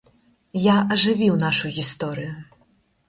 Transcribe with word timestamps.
Я 0.61 0.77
ажывіў 0.95 1.37
нашу 1.45 1.73
гісторыю. 1.79 2.33